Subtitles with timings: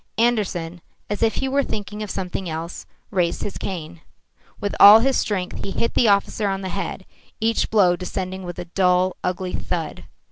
[0.17, 0.81] Andersen,
[1.11, 4.01] as if he were thinking of something else, raised his cane.
[4.59, 7.05] With all his strength he hit the officer on the head,
[7.39, 10.05] each blow descending with a dull, ugly thud.